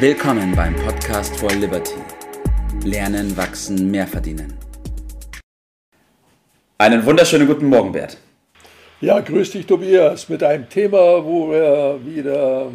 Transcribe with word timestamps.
Willkommen 0.00 0.54
beim 0.54 0.76
Podcast 0.76 1.36
for 1.38 1.50
Liberty. 1.50 1.96
Lernen, 2.84 3.36
wachsen, 3.36 3.90
mehr 3.90 4.06
verdienen. 4.06 4.56
Einen 6.78 7.04
wunderschönen 7.04 7.48
guten 7.48 7.66
Morgen, 7.66 7.90
Bert. 7.90 8.16
Ja, 9.00 9.18
grüß 9.18 9.50
dich, 9.50 9.66
Tobias, 9.66 10.28
mit 10.28 10.44
einem 10.44 10.68
Thema, 10.68 11.24
wo 11.24 11.50
wir 11.50 11.98
wieder 12.04 12.70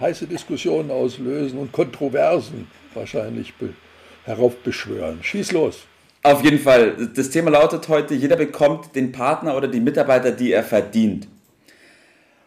heiße 0.00 0.26
Diskussionen 0.26 0.90
auslösen 0.90 1.58
und 1.58 1.72
Kontroversen 1.72 2.70
wahrscheinlich 2.92 3.54
heraufbeschwören. 4.26 5.22
Schieß 5.22 5.52
los. 5.52 5.78
Auf 6.24 6.44
jeden 6.44 6.58
Fall. 6.58 7.08
Das 7.14 7.30
Thema 7.30 7.52
lautet 7.52 7.88
heute, 7.88 8.12
jeder 8.12 8.36
bekommt 8.36 8.94
den 8.94 9.12
Partner 9.12 9.56
oder 9.56 9.68
die 9.68 9.80
Mitarbeiter, 9.80 10.30
die 10.30 10.52
er 10.52 10.62
verdient. 10.62 11.26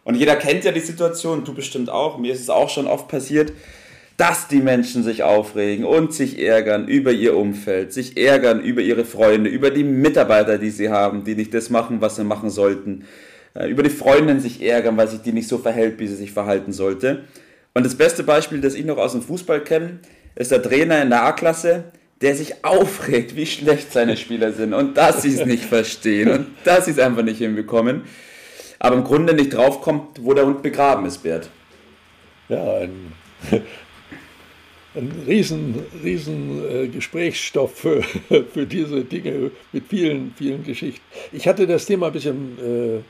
Und 0.04 0.14
jeder 0.14 0.36
kennt 0.36 0.62
ja 0.62 0.70
die 0.70 0.78
Situation, 0.78 1.44
du 1.44 1.52
bestimmt 1.52 1.90
auch, 1.90 2.16
mir 2.16 2.32
ist 2.32 2.40
es 2.40 2.48
auch 2.48 2.70
schon 2.70 2.86
oft 2.86 3.08
passiert, 3.08 3.52
dass 4.20 4.48
die 4.48 4.60
Menschen 4.60 5.02
sich 5.02 5.22
aufregen 5.22 5.86
und 5.86 6.12
sich 6.12 6.38
ärgern 6.38 6.86
über 6.86 7.10
ihr 7.10 7.34
Umfeld, 7.34 7.94
sich 7.94 8.18
ärgern 8.18 8.60
über 8.60 8.82
ihre 8.82 9.06
Freunde, 9.06 9.48
über 9.48 9.70
die 9.70 9.82
Mitarbeiter, 9.82 10.58
die 10.58 10.68
sie 10.68 10.90
haben, 10.90 11.24
die 11.24 11.34
nicht 11.34 11.54
das 11.54 11.70
machen, 11.70 12.02
was 12.02 12.16
sie 12.16 12.24
machen 12.24 12.50
sollten, 12.50 13.06
äh, 13.54 13.70
über 13.70 13.82
die 13.82 13.88
Freundin 13.88 14.38
sich 14.38 14.62
ärgern, 14.62 14.98
weil 14.98 15.08
sich 15.08 15.22
die 15.22 15.32
nicht 15.32 15.48
so 15.48 15.56
verhält, 15.56 15.98
wie 15.98 16.06
sie 16.06 16.16
sich 16.16 16.32
verhalten 16.32 16.74
sollte. 16.74 17.24
Und 17.72 17.86
das 17.86 17.94
beste 17.94 18.22
Beispiel, 18.22 18.60
das 18.60 18.74
ich 18.74 18.84
noch 18.84 18.98
aus 18.98 19.12
dem 19.12 19.22
Fußball 19.22 19.64
kenne, 19.64 20.00
ist 20.36 20.50
der 20.50 20.62
Trainer 20.62 21.00
in 21.00 21.08
der 21.08 21.22
A-Klasse, 21.22 21.84
der 22.20 22.36
sich 22.36 22.62
aufregt, 22.62 23.36
wie 23.36 23.46
schlecht 23.46 23.90
seine 23.90 24.18
Spieler 24.18 24.52
sind 24.52 24.74
und 24.74 24.98
dass 24.98 25.22
sie 25.22 25.32
es 25.32 25.46
nicht 25.46 25.64
verstehen 25.64 26.30
und 26.30 26.46
dass 26.64 26.84
sie 26.84 26.90
es 26.90 26.98
einfach 26.98 27.22
nicht 27.22 27.38
hinbekommen. 27.38 28.02
Aber 28.80 28.96
im 28.96 29.04
Grunde 29.04 29.32
nicht 29.32 29.54
draufkommt, 29.54 30.22
wo 30.22 30.34
der 30.34 30.44
Hund 30.44 30.60
begraben 30.60 31.06
ist, 31.06 31.22
Bert. 31.22 31.48
Ja, 32.50 32.80
ein 32.80 33.12
ein 34.94 35.12
riesen, 35.26 35.74
riesen 36.02 36.62
äh, 36.68 36.88
Gesprächsstoff 36.88 37.76
für, 37.76 38.02
für 38.52 38.66
diese 38.66 39.04
Dinge 39.04 39.50
mit 39.72 39.86
vielen, 39.88 40.34
vielen 40.36 40.64
Geschichten. 40.64 41.02
Ich 41.32 41.46
hatte 41.46 41.66
das 41.66 41.86
Thema 41.86 42.06
ein 42.06 42.12
bisschen 42.12 42.58
äh, 42.58 42.96
äh, 42.96 43.00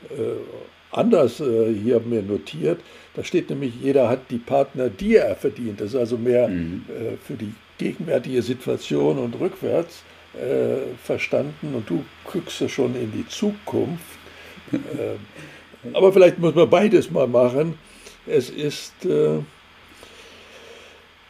anders 0.91 1.39
äh, 1.39 1.73
hier 1.73 1.99
mir 2.01 2.21
notiert. 2.21 2.81
Da 3.15 3.23
steht 3.23 3.49
nämlich, 3.49 3.73
jeder 3.81 4.09
hat 4.09 4.29
die 4.29 4.37
Partner, 4.37 4.89
die 4.89 5.15
er 5.15 5.35
verdient. 5.35 5.81
Das 5.81 5.89
ist 5.89 5.95
also 5.95 6.17
mehr 6.17 6.47
mhm. 6.47 6.85
Äh, 6.89 7.17
für 7.17 7.33
die 7.33 7.53
gegenwärtige 7.77 8.41
Situation 8.41 9.17
und 9.17 9.39
rückwärts 9.39 10.03
verstanden. 11.03 11.73
Und 11.75 11.89
du 11.89 12.05
guckst 12.23 12.69
schon 12.69 12.95
in 12.95 13.11
die 13.11 13.27
Zukunft. 13.27 14.05
aber 15.91 16.13
vielleicht 16.13 16.39
muss 16.39 16.55
man 16.55 16.69
beides 16.69 17.11
mal 17.11 17.27
machen. 17.27 17.73
Es 18.25 18.49
ist 18.49 18.93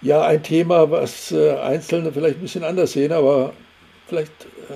ja 0.02 0.23
ein 0.23 0.44
Thema, 0.44 0.89
was 0.89 1.31
äh, 1.31 1.52
Einzelne 1.55 2.11
vielleicht 2.11 2.38
ein 2.38 2.41
bisschen 2.41 2.63
anders 2.63 2.94
sehen, 2.94 3.11
aber 3.11 3.53
vielleicht 4.08 4.31
äh, 4.69 4.73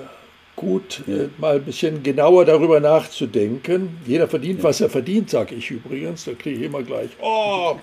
gut, 0.56 1.02
ja. 1.06 1.16
äh, 1.16 1.28
mal 1.38 1.56
ein 1.56 1.64
bisschen 1.64 2.02
genauer 2.02 2.44
darüber 2.44 2.80
nachzudenken. 2.80 3.98
Jeder 4.06 4.28
verdient, 4.28 4.58
ja. 4.58 4.64
was 4.64 4.80
er 4.80 4.88
verdient, 4.88 5.30
sage 5.30 5.54
ich 5.54 5.70
übrigens. 5.70 6.24
Da 6.24 6.32
kriege 6.32 6.58
ich 6.58 6.64
immer 6.64 6.82
gleich, 6.82 7.10
oh, 7.20 7.76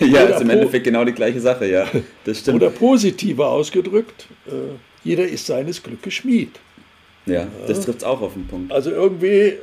ja, 0.00 0.22
ist 0.22 0.40
im 0.40 0.50
Endeffekt 0.50 0.84
genau 0.84 1.04
die 1.04 1.12
gleiche 1.12 1.40
Sache, 1.40 1.66
ja. 1.66 1.86
Das 2.24 2.38
stimmt. 2.38 2.56
Oder 2.56 2.70
positiver 2.70 3.48
ausgedrückt, 3.48 4.26
äh, 4.46 4.74
jeder 5.04 5.26
ist 5.26 5.46
seines 5.46 5.82
Glückes 5.82 6.14
Schmied. 6.14 6.58
Ja, 7.26 7.46
das 7.66 7.82
trifft 7.82 7.98
es 7.98 8.04
auch 8.04 8.22
auf 8.22 8.32
den 8.32 8.46
Punkt. 8.46 8.72
Also 8.72 8.90
irgendwie 8.90 9.54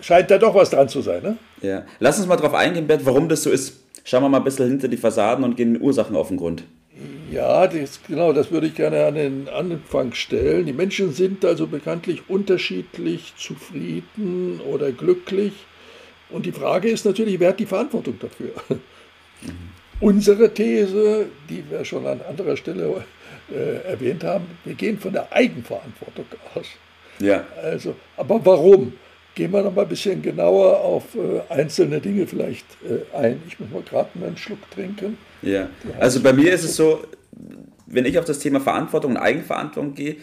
scheint 0.00 0.30
da 0.30 0.36
doch 0.36 0.54
was 0.54 0.70
dran 0.70 0.88
zu 0.88 1.00
sein, 1.00 1.22
ne? 1.22 1.36
Ja. 1.62 1.86
Lass 2.00 2.18
uns 2.18 2.26
mal 2.26 2.36
darauf 2.36 2.54
eingehen, 2.54 2.86
Bert, 2.86 3.06
warum 3.06 3.28
das 3.28 3.44
so 3.44 3.50
ist 3.50 3.83
schauen 4.04 4.22
wir 4.22 4.28
mal 4.28 4.38
ein 4.38 4.44
bisschen 4.44 4.68
hinter 4.68 4.88
die 4.88 4.96
Fassaden 4.96 5.44
und 5.44 5.56
gehen 5.56 5.74
den 5.74 5.82
Ursachen 5.82 6.14
auf 6.14 6.28
den 6.28 6.36
Grund. 6.36 6.64
Ja, 7.30 7.66
das, 7.66 8.00
genau, 8.06 8.32
das 8.32 8.52
würde 8.52 8.68
ich 8.68 8.74
gerne 8.74 9.04
an 9.06 9.16
den 9.16 9.48
Anfang 9.48 10.12
stellen. 10.14 10.66
Die 10.66 10.72
Menschen 10.72 11.12
sind 11.12 11.44
also 11.44 11.66
bekanntlich 11.66 12.22
unterschiedlich 12.28 13.32
zufrieden 13.36 14.60
oder 14.60 14.92
glücklich. 14.92 15.52
Und 16.30 16.46
die 16.46 16.52
Frage 16.52 16.88
ist 16.90 17.04
natürlich, 17.04 17.40
wer 17.40 17.48
hat 17.48 17.60
die 17.60 17.66
Verantwortung 17.66 18.18
dafür? 18.20 18.52
Mhm. 19.42 19.74
Unsere 20.00 20.52
These, 20.52 21.26
die 21.48 21.64
wir 21.68 21.84
schon 21.84 22.06
an 22.06 22.20
anderer 22.28 22.56
Stelle 22.56 23.04
äh, 23.52 23.86
erwähnt 23.88 24.22
haben, 24.24 24.46
wir 24.64 24.74
gehen 24.74 24.98
von 24.98 25.12
der 25.12 25.32
Eigenverantwortung 25.32 26.26
aus. 26.54 26.66
Ja. 27.20 27.44
Also, 27.62 27.94
aber 28.16 28.44
warum? 28.44 28.92
Gehen 29.34 29.52
wir 29.52 29.62
noch 29.62 29.74
mal 29.74 29.82
ein 29.82 29.88
bisschen 29.88 30.22
genauer 30.22 30.80
auf 30.80 31.16
äh, 31.16 31.52
einzelne 31.52 32.00
Dinge 32.00 32.26
vielleicht 32.26 32.66
äh, 32.84 33.16
ein. 33.16 33.42
Ich 33.48 33.58
muss 33.58 33.70
mal 33.70 33.82
gerade 33.82 34.10
einen 34.14 34.36
Schluck 34.36 34.70
trinken. 34.70 35.18
Ja, 35.42 35.68
also 35.98 36.20
bei 36.20 36.32
mir 36.32 36.52
ist 36.52 36.64
es 36.64 36.76
so, 36.76 37.02
wenn 37.86 38.04
ich 38.04 38.18
auf 38.18 38.24
das 38.24 38.38
Thema 38.38 38.60
Verantwortung 38.60 39.12
und 39.12 39.16
Eigenverantwortung 39.16 39.94
gehe, 39.94 40.16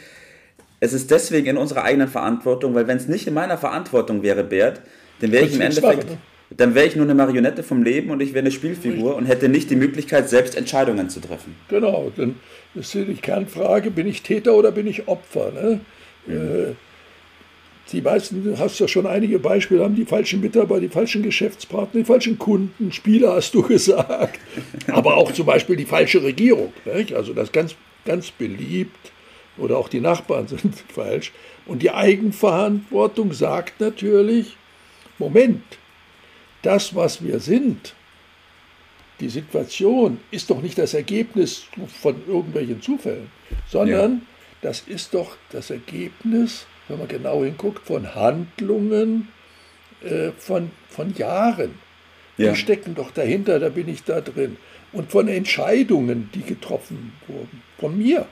es 0.79 0.93
ist 0.93 1.11
deswegen 1.11 1.47
in 1.47 1.57
unserer 1.57 1.83
eigenen 1.83 2.07
Verantwortung, 2.07 2.73
weil 2.73 2.87
wenn 2.87 2.97
es 2.97 3.07
nicht 3.07 3.27
in 3.27 3.33
meiner 3.33 3.57
Verantwortung 3.57 4.23
wäre, 4.23 4.43
Bert, 4.43 4.81
dann 5.19 5.31
wäre 5.31 5.45
ich 5.45 5.53
im 5.53 5.61
Endeffekt, 5.61 6.09
ne? 6.09 6.17
dann 6.57 6.73
wäre 6.75 6.87
ich 6.87 6.95
nur 6.95 7.05
eine 7.05 7.13
Marionette 7.13 7.63
vom 7.63 7.83
Leben 7.83 8.09
und 8.09 8.21
ich 8.21 8.33
wäre 8.33 8.43
eine 8.43 8.51
Spielfigur 8.51 9.15
und 9.15 9.25
hätte 9.25 9.47
nicht 9.47 9.69
die 9.69 9.75
Möglichkeit, 9.75 10.29
selbst 10.29 10.55
Entscheidungen 10.55 11.09
zu 11.09 11.19
treffen. 11.21 11.55
Genau, 11.69 12.11
dann 12.15 12.35
ist 12.75 12.93
die 12.93 13.13
Kernfrage, 13.13 13.91
bin 13.91 14.07
ich 14.07 14.23
Täter 14.23 14.55
oder 14.55 14.71
bin 14.71 14.87
ich 14.87 15.07
Opfer? 15.07 15.51
Ne? 15.51 15.79
Mhm. 16.25 16.33
Äh, 16.33 16.75
die 17.91 18.01
meisten, 18.01 18.43
du 18.43 18.57
hast 18.57 18.79
ja 18.79 18.87
schon 18.87 19.05
einige 19.05 19.39
Beispiele, 19.39 19.83
haben 19.83 19.95
die 19.95 20.05
falschen 20.05 20.41
Mitarbeiter, 20.41 20.81
die 20.81 20.89
falschen 20.89 21.23
Geschäftspartner, 21.23 22.01
die 22.01 22.05
falschen 22.05 22.37
Kunden, 22.37 22.91
Spieler 22.91 23.35
hast 23.35 23.53
du 23.53 23.61
gesagt, 23.67 24.39
aber 24.87 25.17
auch 25.17 25.31
zum 25.31 25.45
Beispiel 25.45 25.75
die 25.75 25.85
falsche 25.85 26.23
Regierung. 26.23 26.73
Nicht? 26.85 27.13
Also 27.13 27.33
das 27.33 27.51
ganz, 27.51 27.75
ganz 28.05 28.31
beliebt 28.31 29.11
oder 29.57 29.77
auch 29.77 29.89
die 29.89 29.99
Nachbarn 29.99 30.47
sind 30.49 30.75
falsch. 30.93 31.31
Und 31.65 31.81
die 31.81 31.91
Eigenverantwortung 31.91 33.33
sagt 33.33 33.79
natürlich, 33.79 34.55
Moment, 35.19 35.63
das, 36.61 36.95
was 36.95 37.23
wir 37.23 37.39
sind, 37.39 37.93
die 39.19 39.29
Situation 39.29 40.19
ist 40.31 40.49
doch 40.49 40.61
nicht 40.61 40.77
das 40.77 40.93
Ergebnis 40.93 41.65
von 42.01 42.15
irgendwelchen 42.27 42.81
Zufällen, 42.81 43.29
sondern 43.69 44.11
ja. 44.13 44.21
das 44.61 44.81
ist 44.81 45.13
doch 45.13 45.37
das 45.51 45.69
Ergebnis 45.69 46.65
wenn 46.91 46.99
man 46.99 47.07
genau 47.07 47.43
hinguckt, 47.43 47.87
von 47.87 48.13
Handlungen 48.13 49.29
äh, 50.03 50.31
von, 50.37 50.71
von 50.89 51.15
Jahren. 51.15 51.75
Ja. 52.37 52.51
Die 52.51 52.57
stecken 52.57 52.95
doch 52.95 53.11
dahinter, 53.11 53.59
da 53.59 53.69
bin 53.69 53.87
ich 53.87 54.03
da 54.03 54.21
drin. 54.21 54.57
Und 54.91 55.11
von 55.11 55.27
Entscheidungen, 55.27 56.29
die 56.33 56.41
getroffen 56.41 57.13
wurden. 57.27 57.61
Von 57.79 57.97
mir. 57.97 58.25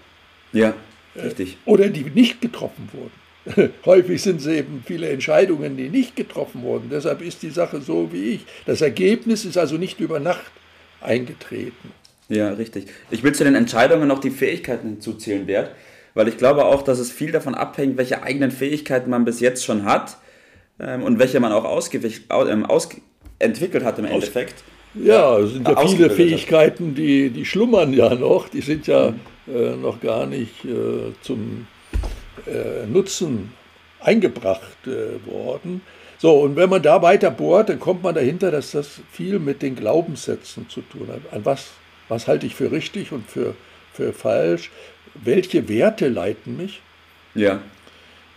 Ja, 0.52 0.74
äh, 1.16 1.22
richtig. 1.22 1.54
Äh, 1.54 1.70
oder 1.70 1.88
die 1.88 2.04
nicht 2.04 2.42
getroffen 2.42 2.90
wurden. 2.92 3.72
Häufig 3.86 4.22
sind 4.22 4.42
es 4.42 4.48
eben 4.48 4.84
viele 4.86 5.10
Entscheidungen, 5.10 5.78
die 5.78 5.90
nicht 5.90 6.16
getroffen 6.16 6.62
wurden. 6.62 6.90
Deshalb 6.92 7.22
ist 7.22 7.42
die 7.42 7.50
Sache 7.50 7.82
so 7.82 8.12
wie 8.12 8.32
ich. 8.32 8.46
Das 8.66 8.82
Ergebnis 8.82 9.46
ist 9.46 9.58
also 9.58 9.78
nicht 9.78 10.00
über 10.00 10.20
Nacht 10.20 10.52
eingetreten. 11.00 11.94
Ja, 12.28 12.50
richtig. 12.50 12.88
Ich 13.10 13.24
will 13.24 13.34
zu 13.34 13.44
den 13.44 13.56
Entscheidungen 13.56 14.08
noch 14.08 14.20
die 14.20 14.32
Fähigkeiten 14.32 14.90
hinzuzählen, 14.90 15.46
Bert 15.46 15.72
weil 16.14 16.28
ich 16.28 16.38
glaube 16.38 16.66
auch, 16.66 16.82
dass 16.82 17.00
es 17.00 17.12
viel 17.12 17.32
davon 17.32 17.56
abhängt, 17.56 17.98
welche 17.98 18.24
eigenen 18.24 18.52
Fähigkeiten 18.52 19.10
man 19.10 19.26
bis 19.26 19.40
jetzt 19.40 19.66
schon 19.66 19.86
hat 19.86 20.18
ähm, 20.80 21.04
und 21.04 21.20
welche 21.20 21.40
man 21.40 21.52
auch 21.52 21.66
ähm, 22.50 22.66
entwickelt 23.40 23.84
hat 23.84 24.00
im 24.00 24.06
Endeffekt. 24.06 24.64
Ja, 24.96 25.38
es 25.38 25.54
sind 25.54 25.68
ja 25.68 25.88
viele 25.88 26.10
Fähigkeiten, 26.10 26.96
die, 26.96 27.30
die 27.30 27.46
schlummern 27.46 27.94
ja 27.94 28.16
noch, 28.16 28.50
die 28.50 28.62
sind 28.62 28.88
ja 28.88 29.12
mhm. 29.12 29.56
äh, 29.56 29.76
noch 29.76 30.02
gar 30.02 30.26
nicht 30.26 30.66
äh, 30.66 31.14
zum 31.22 31.68
äh, 32.48 32.88
Nutzen 32.88 33.54
eingebracht 34.00 34.88
äh, 34.88 35.26
worden. 35.30 35.82
So, 36.18 36.42
und 36.42 36.56
wenn 36.56 36.70
man 36.70 36.82
da 36.82 37.02
weiter 37.02 37.32
bohrt, 37.32 37.70
dann 37.70 37.80
kommt 37.80 38.04
man 38.04 38.16
dahinter, 38.16 38.52
dass 38.52 38.72
das 38.72 39.00
viel 39.12 39.40
mit 39.40 39.62
den 39.62 39.76
Glaubenssätzen 39.76 40.68
zu 40.70 40.82
tun 40.82 41.08
hat. 41.08 41.34
An 41.34 41.46
was, 41.46 41.70
was 42.10 42.28
halte 42.28 42.46
ich 42.46 42.56
für 42.56 42.72
richtig 42.72 43.12
und 43.12 43.30
für, 43.30 43.56
für 43.94 44.12
falsch? 44.12 44.72
Welche 45.24 45.68
Werte 45.70 46.08
leiten 46.08 46.58
mich? 46.58 46.82
Ja. 47.36 47.62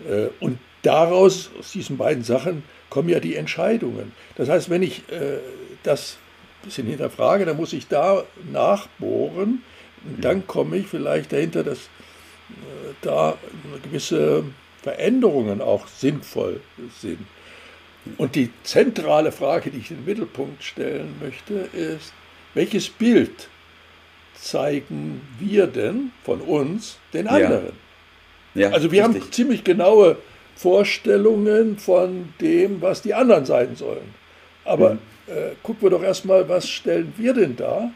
Äh, 0.08 0.28
und 0.40 0.58
daraus, 0.82 1.50
aus 1.58 1.72
diesen 1.72 1.96
beiden 1.96 2.24
Sachen, 2.24 2.64
kommen 2.90 3.08
ja 3.08 3.20
die 3.20 3.36
Entscheidungen. 3.36 4.12
Das 4.36 4.48
heißt, 4.48 4.68
wenn 4.70 4.82
ich 4.82 5.08
äh, 5.10 5.38
das 5.82 6.18
ein 6.62 6.66
bisschen 6.66 6.86
hinterfrage, 6.86 7.44
dann 7.44 7.56
muss 7.56 7.72
ich 7.72 7.88
da 7.88 8.24
nachbohren. 8.50 9.62
Und 10.04 10.24
dann 10.24 10.46
komme 10.46 10.76
ich 10.76 10.86
vielleicht 10.86 11.32
dahinter, 11.32 11.62
dass 11.62 11.78
äh, 11.78 12.94
da 13.02 13.36
gewisse 13.84 14.44
Veränderungen 14.82 15.60
auch 15.60 15.86
sinnvoll 15.86 16.60
sind. 17.00 17.20
Und 18.18 18.34
die 18.34 18.50
zentrale 18.64 19.30
Frage, 19.30 19.70
die 19.70 19.78
ich 19.78 19.90
in 19.90 19.98
den 19.98 20.06
Mittelpunkt 20.06 20.62
stellen 20.64 21.14
möchte, 21.22 21.54
ist, 21.72 22.12
welches 22.52 22.90
Bild 22.90 23.48
zeigen 24.42 25.20
wir 25.38 25.66
denn 25.66 26.10
von 26.24 26.40
uns 26.40 26.98
den 27.12 27.28
anderen? 27.28 27.66
Ja. 27.66 27.72
Ja, 28.54 28.70
also 28.70 28.92
wir 28.92 29.02
richtig. 29.04 29.22
haben 29.22 29.32
ziemlich 29.32 29.64
genaue 29.64 30.18
Vorstellungen 30.56 31.78
von 31.78 32.34
dem, 32.40 32.82
was 32.82 33.00
die 33.00 33.14
anderen 33.14 33.46
sein 33.46 33.76
sollen. 33.76 34.14
Aber 34.64 34.94
mhm. 34.94 34.98
äh, 35.28 35.54
gucken 35.62 35.82
wir 35.82 35.90
doch 35.90 36.02
erstmal, 36.02 36.48
was 36.48 36.68
stellen 36.68 37.14
wir 37.16 37.32
denn 37.32 37.56
da? 37.56 37.90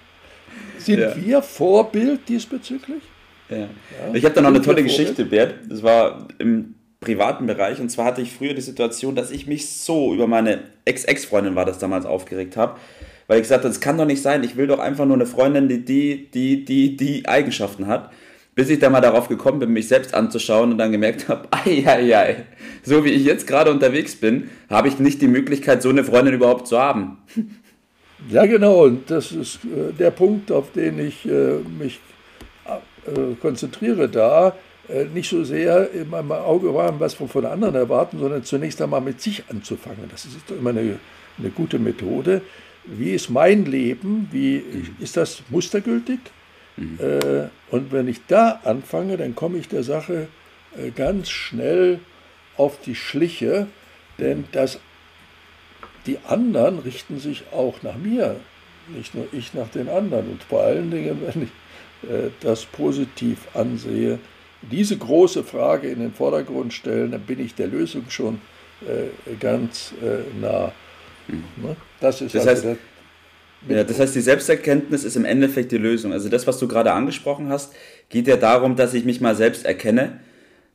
Sind 0.78 1.00
ja. 1.00 1.14
wir 1.14 1.42
Vorbild 1.42 2.28
diesbezüglich? 2.28 3.02
Ja. 3.50 3.56
ja. 3.58 3.66
Ich 4.14 4.24
habe 4.24 4.34
da 4.34 4.40
noch 4.40 4.48
eine 4.48 4.62
tolle 4.62 4.82
Geschichte, 4.82 5.26
Bert. 5.26 5.54
Das 5.68 5.82
war 5.82 6.26
im 6.38 6.74
privaten 7.00 7.46
Bereich. 7.46 7.80
Und 7.80 7.90
zwar 7.90 8.06
hatte 8.06 8.22
ich 8.22 8.32
früher 8.32 8.54
die 8.54 8.62
Situation, 8.62 9.14
dass 9.14 9.30
ich 9.30 9.46
mich 9.46 9.70
so 9.70 10.14
über 10.14 10.26
meine 10.26 10.60
Ex-Ex-Freundin 10.86 11.54
war 11.54 11.66
das 11.66 11.78
damals 11.78 12.06
aufgeregt 12.06 12.56
habe, 12.56 12.80
weil 13.26 13.38
ich 13.38 13.42
gesagt 13.42 13.64
habe, 13.64 13.72
das 13.72 13.80
kann 13.80 13.98
doch 13.98 14.04
nicht 14.04 14.22
sein. 14.22 14.44
Ich 14.44 14.56
will 14.56 14.66
doch 14.66 14.78
einfach 14.78 15.04
nur 15.04 15.16
eine 15.16 15.26
Freundin, 15.26 15.68
die 15.68 15.84
die, 15.84 16.30
die, 16.30 16.64
die, 16.64 16.96
die 16.96 17.28
Eigenschaften 17.28 17.86
hat. 17.86 18.10
Bis 18.54 18.70
ich 18.70 18.78
dann 18.78 18.92
mal 18.92 19.02
darauf 19.02 19.28
gekommen 19.28 19.58
bin, 19.58 19.72
mich 19.72 19.86
selbst 19.86 20.14
anzuschauen 20.14 20.72
und 20.72 20.78
dann 20.78 20.90
gemerkt 20.90 21.28
habe, 21.28 21.46
ei, 21.50 21.84
ei, 21.86 22.16
ei, 22.16 22.36
so 22.82 23.04
wie 23.04 23.10
ich 23.10 23.24
jetzt 23.24 23.46
gerade 23.46 23.70
unterwegs 23.70 24.16
bin, 24.16 24.48
habe 24.70 24.88
ich 24.88 24.98
nicht 24.98 25.20
die 25.20 25.28
Möglichkeit, 25.28 25.82
so 25.82 25.90
eine 25.90 26.04
Freundin 26.04 26.34
überhaupt 26.34 26.66
zu 26.66 26.78
haben. 26.78 27.18
Ja, 28.30 28.46
genau. 28.46 28.84
Und 28.84 29.10
das 29.10 29.32
ist 29.32 29.60
äh, 29.64 29.92
der 29.92 30.10
Punkt, 30.10 30.50
auf 30.50 30.72
den 30.72 30.98
ich 30.98 31.26
äh, 31.26 31.58
mich 31.78 32.00
äh, 32.64 33.34
konzentriere 33.40 34.08
da. 34.08 34.56
Äh, 34.88 35.04
nicht 35.12 35.28
so 35.28 35.44
sehr 35.44 35.90
in 35.92 36.10
meinem 36.10 36.32
Auge 36.32 36.72
waren, 36.74 36.98
was 36.98 37.18
wir 37.20 37.28
von 37.28 37.44
anderen 37.44 37.74
erwarten, 37.74 38.18
sondern 38.18 38.44
zunächst 38.44 38.80
einmal 38.80 39.00
mit 39.00 39.20
sich 39.20 39.44
anzufangen. 39.50 40.08
Das 40.10 40.24
ist 40.24 40.50
immer 40.50 40.70
eine, 40.70 40.98
eine 41.38 41.50
gute 41.50 41.78
Methode. 41.78 42.42
Wie 42.86 43.12
ist 43.12 43.30
mein 43.30 43.64
Leben? 43.64 44.28
Wie 44.30 44.62
ist 45.00 45.16
das 45.16 45.42
mustergültig? 45.50 46.20
Mhm. 46.76 46.98
Äh, 47.00 47.48
und 47.74 47.92
wenn 47.92 48.08
ich 48.08 48.20
da 48.26 48.60
anfange, 48.64 49.16
dann 49.16 49.34
komme 49.34 49.58
ich 49.58 49.68
der 49.68 49.82
Sache 49.82 50.28
äh, 50.76 50.90
ganz 50.90 51.30
schnell 51.30 52.00
auf 52.56 52.80
die 52.80 52.94
Schliche, 52.94 53.66
denn 54.18 54.44
das, 54.52 54.78
die 56.06 56.18
anderen 56.26 56.78
richten 56.78 57.18
sich 57.18 57.44
auch 57.52 57.82
nach 57.82 57.96
mir, 57.96 58.36
nicht 58.88 59.14
nur 59.14 59.26
ich 59.32 59.52
nach 59.54 59.68
den 59.68 59.88
anderen. 59.88 60.30
Und 60.30 60.42
vor 60.42 60.62
allen 60.62 60.90
Dingen, 60.90 61.20
wenn 61.26 61.42
ich 61.44 62.08
äh, 62.10 62.30
das 62.40 62.64
positiv 62.66 63.38
ansehe, 63.54 64.18
diese 64.62 64.96
große 64.96 65.44
Frage 65.44 65.88
in 65.88 66.00
den 66.00 66.12
Vordergrund 66.12 66.72
stellen, 66.72 67.10
dann 67.12 67.20
bin 67.22 67.40
ich 67.40 67.54
der 67.54 67.68
Lösung 67.68 68.04
schon 68.08 68.40
ganz 69.38 69.94
nah. 70.40 70.72
Mhm. 71.28 71.44
Ne? 71.56 71.76
Das 72.00 72.20
ist 72.20 72.34
das 72.34 72.46
also 72.46 72.68
heißt, 72.68 72.78
ja, 73.68 73.84
das 73.84 73.98
heißt, 73.98 74.14
die 74.14 74.20
Selbsterkenntnis 74.20 75.04
ist 75.04 75.16
im 75.16 75.24
Endeffekt 75.24 75.72
die 75.72 75.78
Lösung. 75.78 76.12
Also 76.12 76.28
das, 76.28 76.46
was 76.46 76.58
du 76.58 76.68
gerade 76.68 76.92
angesprochen 76.92 77.48
hast, 77.48 77.72
geht 78.10 78.28
ja 78.28 78.36
darum, 78.36 78.76
dass 78.76 78.94
ich 78.94 79.04
mich 79.04 79.20
mal 79.20 79.34
selbst 79.34 79.64
erkenne, 79.64 80.20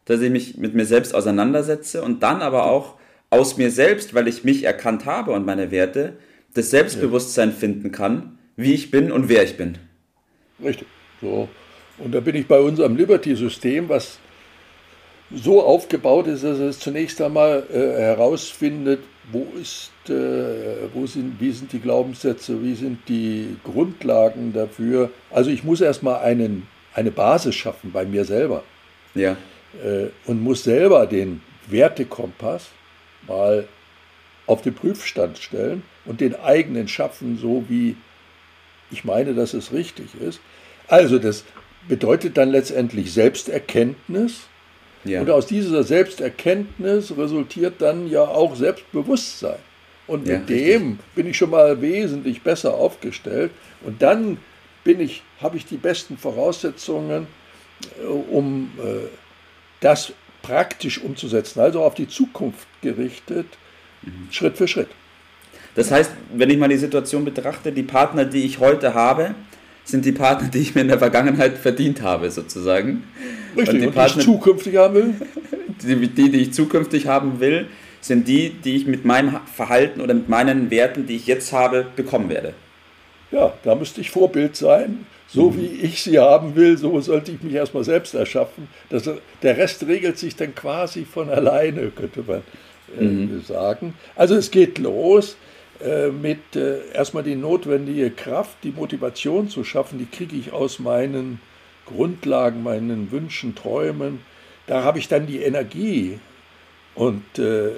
dass 0.05 0.21
ich 0.21 0.29
mich 0.29 0.57
mit 0.57 0.73
mir 0.73 0.85
selbst 0.85 1.15
auseinandersetze 1.15 2.01
und 2.01 2.21
dann 2.23 2.41
aber 2.41 2.65
auch 2.65 2.95
aus 3.29 3.55
mir 3.55 3.71
selbst, 3.71 4.13
weil 4.13 4.27
ich 4.27 4.43
mich 4.43 4.63
erkannt 4.63 5.05
habe 5.05 5.31
und 5.31 5.45
meine 5.45 5.71
Werte, 5.71 6.17
das 6.53 6.69
Selbstbewusstsein 6.69 7.53
finden 7.53 7.93
kann, 7.93 8.37
wie 8.57 8.73
ich 8.73 8.91
bin 8.91 9.11
und 9.11 9.29
wer 9.29 9.43
ich 9.43 9.55
bin. 9.55 9.77
Richtig. 10.61 10.87
So. 11.21 11.47
Und 11.97 12.13
da 12.13 12.19
bin 12.19 12.35
ich 12.35 12.47
bei 12.47 12.59
unserem 12.59 12.97
Liberty-System, 12.97 13.87
was 13.87 14.19
so 15.33 15.63
aufgebaut 15.63 16.27
ist, 16.27 16.43
dass 16.43 16.59
es 16.59 16.79
zunächst 16.79 17.21
einmal 17.21 17.63
äh, 17.71 18.01
herausfindet, 18.01 18.99
wo 19.31 19.47
ist, 19.59 19.91
äh, 20.09 20.87
wo 20.93 21.05
sind, 21.05 21.39
wie 21.39 21.51
sind 21.51 21.71
die 21.71 21.79
Glaubenssätze, 21.79 22.61
wie 22.63 22.75
sind 22.75 23.07
die 23.07 23.55
Grundlagen 23.63 24.53
dafür. 24.53 25.11
Also 25.29 25.51
ich 25.51 25.63
muss 25.63 25.81
erstmal 25.81 26.21
einen, 26.21 26.67
eine 26.93 27.11
Basis 27.11 27.55
schaffen 27.55 27.91
bei 27.91 28.05
mir 28.05 28.25
selber. 28.25 28.63
Ja. 29.13 29.37
Äh, 29.83 30.07
und 30.25 30.41
muss 30.41 30.63
selber 30.63 31.05
den 31.05 31.41
Wertekompass 31.67 32.69
mal 33.27 33.67
auf 34.47 34.61
den 34.61 34.73
Prüfstand 34.73 35.37
stellen 35.37 35.83
und 36.05 36.19
den 36.19 36.35
eigenen 36.35 36.87
schaffen, 36.87 37.37
so 37.37 37.65
wie 37.69 37.95
ich 38.89 39.05
meine, 39.05 39.33
dass 39.33 39.53
es 39.53 39.71
richtig 39.71 40.15
ist. 40.19 40.41
Also 40.87 41.19
das 41.19 41.45
bedeutet 41.87 42.37
dann 42.37 42.49
letztendlich 42.49 43.13
Selbsterkenntnis 43.13 44.41
ja. 45.03 45.21
Und 45.21 45.29
aus 45.29 45.47
dieser 45.47 45.83
Selbsterkenntnis 45.83 47.15
resultiert 47.17 47.75
dann 47.79 48.09
ja 48.09 48.21
auch 48.21 48.55
Selbstbewusstsein. 48.55 49.59
Und 50.07 50.27
mit 50.27 50.49
ja, 50.49 50.57
dem 50.57 50.99
bin 51.15 51.27
ich 51.27 51.37
schon 51.37 51.51
mal 51.51 51.81
wesentlich 51.81 52.41
besser 52.41 52.73
aufgestellt. 52.73 53.51
Und 53.83 54.01
dann 54.01 54.37
bin 54.83 54.99
ich, 54.99 55.23
habe 55.41 55.57
ich 55.57 55.65
die 55.65 55.77
besten 55.77 56.17
Voraussetzungen, 56.17 57.27
äh, 58.01 58.05
um 58.05 58.71
äh, 58.77 59.07
das 59.79 60.13
praktisch 60.41 61.01
umzusetzen, 61.01 61.59
also 61.59 61.83
auf 61.83 61.93
die 61.93 62.07
Zukunft 62.07 62.67
gerichtet, 62.81 63.47
mhm. 64.01 64.27
Schritt 64.31 64.57
für 64.57 64.67
Schritt. 64.67 64.89
Das 65.75 65.91
heißt, 65.91 66.11
wenn 66.33 66.49
ich 66.49 66.57
mal 66.57 66.67
die 66.67 66.77
Situation 66.77 67.23
betrachte, 67.23 67.71
die 67.71 67.83
Partner, 67.83 68.25
die 68.25 68.43
ich 68.43 68.59
heute 68.59 68.93
habe, 68.93 69.35
sind 69.83 70.05
die 70.05 70.11
Partner, 70.11 70.49
die 70.49 70.59
ich 70.59 70.75
mir 70.75 70.81
in 70.81 70.87
der 70.87 70.99
Vergangenheit 70.99 71.57
verdient 71.57 72.01
habe, 72.01 72.29
sozusagen. 72.31 73.03
Richtig, 73.55 73.73
und 73.73 73.81
die, 73.81 73.87
und 73.87 73.93
Partner, 73.93 74.13
die 74.15 74.19
ich 74.19 74.25
zukünftig 74.25 74.77
haben 74.77 74.95
will? 74.95 75.13
Die, 75.81 75.95
die, 75.95 76.29
die 76.29 76.37
ich 76.41 76.53
zukünftig 76.53 77.07
haben 77.07 77.39
will, 77.39 77.65
sind 78.01 78.27
die, 78.27 78.51
die 78.51 78.75
ich 78.75 78.85
mit 78.85 79.03
meinem 79.03 79.39
Verhalten 79.51 80.01
oder 80.01 80.13
mit 80.13 80.29
meinen 80.29 80.69
Werten, 80.69 81.07
die 81.07 81.15
ich 81.15 81.25
jetzt 81.25 81.53
habe, 81.53 81.87
bekommen 81.95 82.29
werde. 82.29 82.53
Ja, 83.31 83.53
da 83.63 83.73
müsste 83.73 84.01
ich 84.01 84.11
Vorbild 84.11 84.55
sein. 84.55 85.07
So 85.27 85.49
mhm. 85.49 85.57
wie 85.57 85.65
ich 85.81 86.03
sie 86.03 86.19
haben 86.19 86.55
will, 86.55 86.77
so 86.77 86.99
sollte 86.99 87.31
ich 87.31 87.41
mich 87.41 87.53
erstmal 87.53 87.83
selbst 87.83 88.13
erschaffen. 88.13 88.67
Das, 88.89 89.09
der 89.41 89.57
Rest 89.57 89.87
regelt 89.87 90.17
sich 90.17 90.35
dann 90.35 90.53
quasi 90.53 91.05
von 91.05 91.29
alleine, 91.29 91.89
könnte 91.89 92.23
man 92.27 92.41
äh, 92.99 93.03
mhm. 93.03 93.41
sagen. 93.41 93.93
Also 94.15 94.35
es 94.35 94.51
geht 94.51 94.77
los. 94.77 95.37
Äh, 95.83 96.09
mit 96.09 96.55
äh, 96.55 96.91
erstmal 96.93 97.23
die 97.23 97.35
notwendige 97.35 98.11
Kraft, 98.11 98.57
die 98.63 98.71
Motivation 98.71 99.49
zu 99.49 99.63
schaffen, 99.63 99.97
die 99.97 100.05
kriege 100.05 100.35
ich 100.35 100.53
aus 100.53 100.77
meinen 100.77 101.41
Grundlagen, 101.87 102.61
meinen 102.61 103.11
Wünschen, 103.11 103.55
Träumen. 103.55 104.19
Da 104.67 104.83
habe 104.83 104.99
ich 104.99 105.07
dann 105.07 105.25
die 105.25 105.41
Energie 105.41 106.19
und 106.93 107.39
äh, 107.39 107.71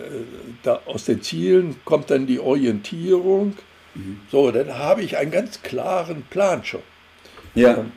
da, 0.63 0.81
aus 0.85 1.05
den 1.05 1.21
Zielen 1.21 1.77
kommt 1.85 2.09
dann 2.11 2.27
die 2.27 2.39
Orientierung. 2.39 3.55
Mhm. 3.95 4.19
So, 4.29 4.51
dann 4.51 4.77
habe 4.77 5.01
ich 5.01 5.17
einen 5.17 5.31
ganz 5.31 5.61
klaren 5.61 6.23
Plan 6.23 6.65
schon. 6.65 6.83
Ja. 7.55 7.75
Und 7.75 7.91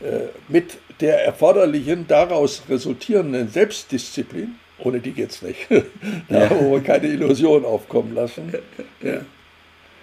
äh, 0.00 0.28
mit 0.46 0.78
der 1.00 1.24
erforderlichen, 1.24 2.06
daraus 2.06 2.62
resultierenden 2.68 3.48
Selbstdisziplin, 3.48 4.56
ohne 4.78 5.00
die 5.00 5.12
geht 5.12 5.30
es 5.30 5.42
nicht, 5.42 5.66
da 6.28 6.44
ja. 6.44 6.50
wo 6.50 6.72
wir 6.72 6.82
keine 6.82 7.08
Illusion 7.08 7.64
aufkommen 7.64 8.14
lassen, 8.14 8.52
ja 9.02 9.22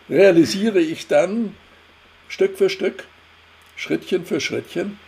realisiere 0.09 0.79
ich 0.79 1.07
dann 1.07 1.55
Stück 2.27 2.57
für 2.57 2.69
Stück, 2.69 3.05
Schrittchen 3.75 4.25
für 4.25 4.39
Schrittchen, 4.39 4.99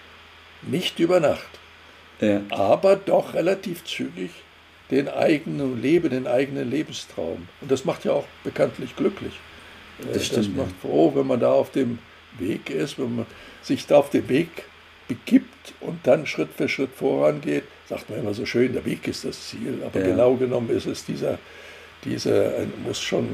nicht 0.61 0.99
über 0.99 1.19
Nacht, 1.19 1.49
ja. 2.19 2.41
aber 2.49 2.95
doch 2.95 3.33
relativ 3.33 3.83
zügig 3.85 4.31
den 4.91 5.07
eigenen 5.07 5.81
Leben, 5.81 6.09
den 6.09 6.27
eigenen 6.27 6.69
Lebenstraum. 6.69 7.47
Und 7.61 7.71
das 7.71 7.85
macht 7.85 8.05
ja 8.05 8.13
auch 8.13 8.25
bekanntlich 8.43 8.95
glücklich. 8.95 9.33
Das, 9.99 10.13
das 10.13 10.25
stimmt, 10.25 10.57
macht 10.57 10.73
froh, 10.81 11.11
wenn 11.15 11.27
man 11.27 11.39
da 11.39 11.51
auf 11.51 11.71
dem 11.71 11.99
Weg 12.37 12.69
ist, 12.69 12.97
wenn 12.97 13.17
man 13.17 13.25
sich 13.61 13.85
da 13.85 13.97
auf 13.97 14.09
den 14.09 14.27
Weg 14.29 14.49
begibt 15.07 15.73
und 15.81 15.99
dann 16.07 16.25
Schritt 16.25 16.49
für 16.55 16.69
Schritt 16.69 16.91
vorangeht. 16.95 17.63
Sagt 17.87 18.09
man 18.09 18.19
immer 18.19 18.33
so 18.33 18.45
schön, 18.45 18.73
der 18.73 18.85
Weg 18.85 19.07
ist 19.07 19.25
das 19.25 19.49
Ziel, 19.49 19.81
aber 19.85 19.99
ja. 19.99 20.07
genau 20.07 20.35
genommen 20.35 20.69
ist 20.69 20.85
es 20.85 21.05
dieser 21.05 21.37
diese 22.05 22.45
äh, 22.45 22.65
muss 22.85 22.99
schon 22.99 23.27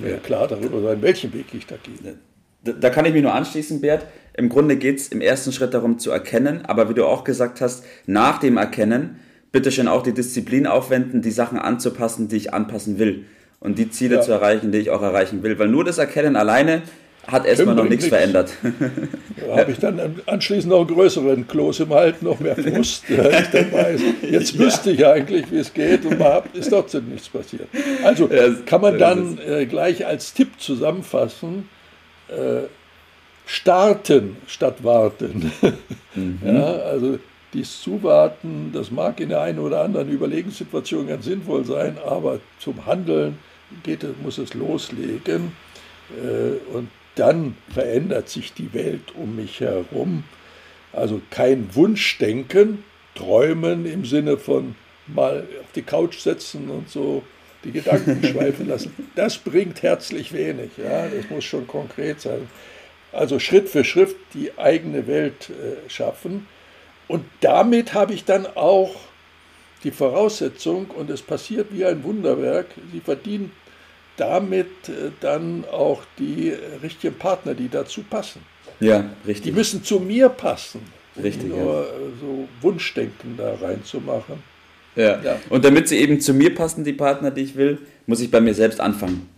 mir 0.00 0.12
ja. 0.12 0.16
klar 0.18 0.48
darüber 0.48 0.80
sein, 0.82 1.02
welchen 1.02 1.32
Weg 1.32 1.46
ich 1.52 1.66
da 1.66 1.76
gehe. 1.82 2.16
Da, 2.64 2.72
da 2.72 2.90
kann 2.90 3.04
ich 3.04 3.12
mich 3.12 3.22
nur 3.22 3.34
anschließen, 3.34 3.80
Bert. 3.80 4.06
Im 4.34 4.48
Grunde 4.48 4.76
geht 4.76 4.98
es 4.98 5.08
im 5.08 5.20
ersten 5.20 5.52
Schritt 5.52 5.74
darum 5.74 5.98
zu 5.98 6.10
erkennen, 6.10 6.64
aber 6.66 6.88
wie 6.88 6.94
du 6.94 7.06
auch 7.06 7.24
gesagt 7.24 7.60
hast, 7.60 7.84
nach 8.06 8.38
dem 8.38 8.56
Erkennen 8.56 9.20
bitte 9.52 9.72
schön 9.72 9.88
auch 9.88 10.02
die 10.02 10.12
Disziplin 10.12 10.66
aufwenden, 10.66 11.22
die 11.22 11.30
Sachen 11.30 11.58
anzupassen, 11.58 12.28
die 12.28 12.36
ich 12.36 12.52
anpassen 12.52 12.98
will 12.98 13.24
und 13.60 13.78
die 13.78 13.90
Ziele 13.90 14.16
ja. 14.16 14.20
zu 14.20 14.32
erreichen, 14.32 14.72
die 14.72 14.78
ich 14.78 14.90
auch 14.90 15.02
erreichen 15.02 15.42
will. 15.42 15.58
Weil 15.58 15.68
nur 15.68 15.84
das 15.84 15.98
Erkennen 15.98 16.36
alleine 16.36 16.82
hat 17.26 17.46
erstmal 17.46 17.74
noch 17.74 17.88
nichts 17.88 18.06
verändert. 18.06 18.52
Da 19.46 19.58
habe 19.58 19.72
ich 19.72 19.78
dann 19.78 20.20
anschließend 20.26 20.70
noch 20.70 20.80
einen 20.80 20.88
größeren 20.88 21.46
Kloß 21.46 21.80
im 21.80 21.90
Hals, 21.90 22.22
noch 22.22 22.40
mehr 22.40 22.56
Frust, 22.56 23.04
weiß, 23.10 24.00
jetzt 24.30 24.54
ja. 24.54 24.58
wüsste 24.60 24.92
ich 24.92 25.06
eigentlich, 25.06 25.50
wie 25.50 25.58
es 25.58 25.72
geht 25.72 26.04
und 26.04 26.20
ist 26.54 26.70
trotzdem 26.70 27.08
nichts 27.08 27.28
passiert. 27.28 27.68
Also 28.04 28.28
kann 28.64 28.80
man 28.80 28.98
dann 28.98 29.38
äh, 29.38 29.66
gleich 29.66 30.06
als 30.06 30.34
Tipp 30.34 30.58
zusammenfassen, 30.58 31.68
äh, 32.28 32.66
starten 33.46 34.36
statt 34.46 34.82
warten. 34.82 35.52
Mhm. 36.16 36.38
Ja, 36.46 36.64
also 36.64 37.18
dies 37.52 37.82
Zuwarten, 37.82 38.70
das 38.72 38.90
mag 38.90 39.20
in 39.20 39.28
der 39.28 39.42
einen 39.42 39.58
oder 39.58 39.82
anderen 39.82 40.08
Überlegenssituation 40.08 41.08
ganz 41.08 41.26
sinnvoll 41.26 41.62
sein, 41.66 41.98
aber 42.06 42.40
zum 42.58 42.86
Handeln 42.86 43.38
geht, 43.82 44.02
muss 44.22 44.38
es 44.38 44.54
loslegen. 44.54 45.52
Äh, 46.10 46.74
und 46.74 46.88
dann 47.14 47.56
verändert 47.72 48.28
sich 48.28 48.52
die 48.52 48.72
Welt 48.74 49.14
um 49.14 49.36
mich 49.36 49.60
herum. 49.60 50.24
Also 50.92 51.20
kein 51.30 51.74
Wunschdenken, 51.74 52.84
träumen 53.14 53.86
im 53.86 54.04
Sinne 54.04 54.36
von 54.36 54.74
mal 55.06 55.46
auf 55.60 55.72
die 55.74 55.82
Couch 55.82 56.18
setzen 56.18 56.68
und 56.68 56.90
so 56.90 57.22
die 57.64 57.72
Gedanken 57.72 58.22
schweifen 58.32 58.68
lassen. 58.68 58.92
Das 59.14 59.38
bringt 59.38 59.82
herzlich 59.82 60.32
wenig. 60.32 60.70
Ja, 60.76 61.08
das 61.08 61.30
muss 61.30 61.44
schon 61.44 61.66
konkret 61.66 62.20
sein. 62.20 62.48
Also 63.12 63.38
Schritt 63.38 63.68
für 63.68 63.84
Schritt 63.84 64.14
die 64.34 64.58
eigene 64.58 65.06
Welt 65.06 65.50
äh, 65.50 65.88
schaffen. 65.88 66.46
Und 67.08 67.24
damit 67.40 67.94
habe 67.94 68.12
ich 68.12 68.24
dann 68.24 68.46
auch 68.46 68.94
die 69.84 69.90
Voraussetzung, 69.90 70.86
und 70.90 71.10
es 71.10 71.22
passiert 71.22 71.68
wie 71.70 71.84
ein 71.84 72.02
Wunderwerk, 72.02 72.66
sie 72.92 73.00
verdienen 73.00 73.52
damit 74.16 74.88
äh, 74.88 75.10
dann 75.20 75.64
auch 75.70 76.02
die 76.18 76.52
richtigen 76.82 77.14
Partner, 77.14 77.54
die 77.54 77.68
dazu 77.68 78.02
passen. 78.02 78.42
Ja, 78.80 79.10
richtig. 79.26 79.44
Die 79.44 79.52
müssen 79.52 79.84
zu 79.84 80.00
mir 80.00 80.28
passen. 80.28 80.80
Richtig. 81.22 81.48
Nur 81.48 81.82
ja. 81.82 81.86
so 82.20 82.48
Wunschdenken 82.60 83.36
da 83.36 83.54
reinzumachen. 83.54 84.42
Ja. 84.96 85.20
ja. 85.22 85.38
Und 85.50 85.64
damit 85.64 85.88
sie 85.88 85.98
eben 85.98 86.20
zu 86.20 86.34
mir 86.34 86.54
passen, 86.54 86.84
die 86.84 86.92
Partner, 86.92 87.30
die 87.30 87.42
ich 87.42 87.56
will, 87.56 87.78
muss 88.06 88.20
ich 88.20 88.30
bei 88.30 88.40
mir 88.40 88.54
selbst 88.54 88.80
anfangen. 88.80 89.28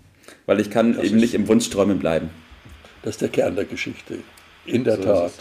Weil 0.47 0.61
ich 0.61 0.71
kann 0.71 0.95
das 0.95 1.05
eben 1.05 1.17
nicht 1.17 1.35
im 1.35 1.47
Wunschträumen 1.47 1.99
bleiben. 1.99 2.31
Das 3.03 3.15
ist 3.15 3.23
der 3.23 3.29
Kern 3.29 3.55
der 3.55 3.65
Geschichte. 3.65 4.19
In 4.67 4.85
der 4.85 4.97
so 4.97 5.03
Tat. 5.03 5.33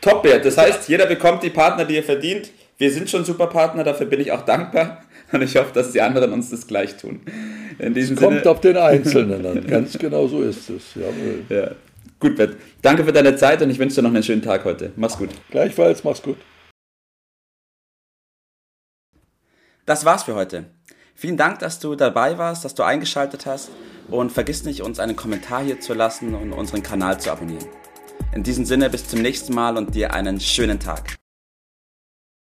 Top, 0.00 0.22
Bert. 0.22 0.44
Das 0.44 0.56
heißt, 0.56 0.88
jeder 0.88 1.06
bekommt 1.06 1.42
die 1.42 1.50
Partner, 1.50 1.84
die 1.84 1.96
er 1.96 2.02
verdient. 2.02 2.50
Wir 2.78 2.90
sind 2.90 3.10
schon 3.10 3.24
super 3.24 3.46
Partner, 3.46 3.84
dafür 3.84 4.06
bin 4.06 4.20
ich 4.20 4.32
auch 4.32 4.44
dankbar. 4.44 5.04
Und 5.32 5.42
ich 5.42 5.56
hoffe, 5.56 5.72
dass 5.72 5.92
die 5.92 6.00
anderen 6.00 6.32
uns 6.32 6.50
das 6.50 6.66
gleich 6.66 6.96
tun. 6.96 7.20
In 7.78 7.94
diesem 7.94 8.16
es 8.16 8.22
kommt 8.22 8.38
Sinne, 8.38 8.50
auf 8.50 8.60
den 8.60 8.76
Einzelnen 8.76 9.46
an. 9.46 9.66
Ganz 9.66 9.96
genau 9.98 10.26
so 10.26 10.42
ist 10.42 10.68
es. 10.70 10.94
Jawohl. 10.94 11.44
Ja. 11.48 11.70
Gut, 12.18 12.36
Bert. 12.36 12.56
Danke 12.82 13.04
für 13.04 13.12
deine 13.12 13.36
Zeit 13.36 13.62
und 13.62 13.70
ich 13.70 13.78
wünsche 13.78 13.96
dir 13.96 14.02
noch 14.02 14.10
einen 14.10 14.22
schönen 14.22 14.42
Tag 14.42 14.64
heute. 14.64 14.92
Mach's 14.96 15.16
gut. 15.16 15.30
Gleichfalls, 15.50 16.04
mach's 16.04 16.22
gut. 16.22 16.36
Das 19.86 20.04
war's 20.04 20.24
für 20.24 20.34
heute. 20.34 20.66
Vielen 21.14 21.36
Dank, 21.36 21.58
dass 21.60 21.80
du 21.80 21.94
dabei 21.94 22.38
warst, 22.38 22.64
dass 22.64 22.74
du 22.74 22.82
eingeschaltet 22.82 23.46
hast 23.46 23.70
und 24.08 24.32
vergiss 24.32 24.64
nicht, 24.64 24.82
uns 24.82 24.98
einen 24.98 25.16
Kommentar 25.16 25.62
hier 25.62 25.80
zu 25.80 25.94
lassen 25.94 26.34
und 26.34 26.52
unseren 26.52 26.82
Kanal 26.82 27.20
zu 27.20 27.30
abonnieren. 27.30 27.66
In 28.34 28.42
diesem 28.42 28.64
Sinne, 28.64 28.90
bis 28.90 29.08
zum 29.08 29.22
nächsten 29.22 29.54
Mal 29.54 29.76
und 29.76 29.94
dir 29.94 30.14
einen 30.14 30.40
schönen 30.40 30.78
Tag. 30.78 31.19